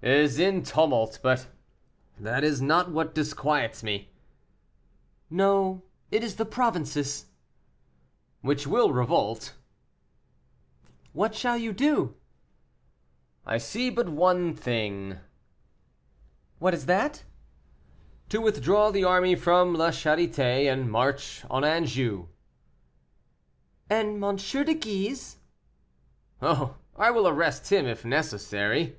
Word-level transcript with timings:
"Is 0.00 0.38
in 0.38 0.62
tumult; 0.62 1.18
but 1.22 1.46
that 2.18 2.42
is 2.44 2.60
not 2.60 2.90
what 2.90 3.14
disquiets 3.14 3.82
me." 3.82 4.10
"No, 5.30 5.82
it 6.10 6.22
is 6.22 6.36
the 6.36 6.44
provinces." 6.44 7.26
"Which 8.42 8.66
will 8.66 8.92
revolt." 8.92 9.54
"What 11.12 11.34
shall 11.34 11.56
you 11.56 11.72
do?" 11.72 12.16
"I 13.46 13.56
see 13.56 13.88
but 13.88 14.08
one 14.08 14.54
thing." 14.54 15.18
"What 16.58 16.74
is 16.74 16.84
that?" 16.84 17.24
"To 18.30 18.42
withdraw 18.42 18.90
the 18.90 19.04
army 19.04 19.34
from 19.34 19.74
La 19.74 19.88
Charité, 19.88 20.70
and 20.70 20.90
march 20.90 21.44
on 21.50 21.64
Anjou." 21.64 22.28
"And 23.88 24.22
M. 24.22 24.36
de 24.36 24.74
Guise?" 24.74 25.38
"Oh, 26.42 26.76
I 26.96 27.10
will 27.10 27.28
arrest 27.28 27.70
him 27.70 27.86
if 27.86 28.04
necessary." 28.04 28.96